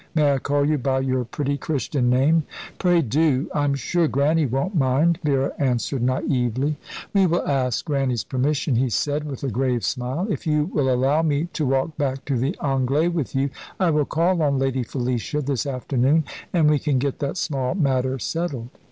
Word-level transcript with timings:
May 0.15 0.33
I 0.33 0.39
call 0.39 0.65
you 0.65 0.79
by 0.79 1.01
your 1.01 1.23
pretty 1.23 1.59
Christian 1.59 2.09
name?" 2.09 2.41
"Pray 2.79 3.03
do. 3.03 3.47
I'm 3.53 3.75
sure 3.75 4.07
Grannie 4.07 4.47
won't 4.47 4.73
mind," 4.75 5.19
Vera 5.23 5.53
answered 5.59 6.01
naïvely. 6.01 6.77
"We 7.13 7.27
will 7.27 7.47
ask 7.47 7.85
Grannie's 7.85 8.23
permission," 8.23 8.77
he 8.77 8.89
said, 8.89 9.25
with 9.25 9.43
a 9.43 9.51
grave 9.51 9.83
smile. 9.85 10.25
"If 10.27 10.47
you 10.47 10.63
will 10.63 10.91
allow 10.91 11.21
me 11.21 11.49
to 11.53 11.67
walk 11.67 11.97
back 11.97 12.25
to 12.25 12.35
the 12.35 12.55
'Anglais' 12.63 13.09
with 13.09 13.35
you, 13.35 13.51
I 13.79 13.91
will 13.91 14.05
call 14.05 14.41
on 14.41 14.57
Lady 14.57 14.81
Felicia 14.81 15.39
this 15.39 15.67
afternoon, 15.67 16.23
and 16.51 16.67
we 16.67 16.79
can 16.79 16.97
get 16.97 17.19
that 17.19 17.37
small 17.37 17.75
matter 17.75 18.17
settled." 18.17 18.69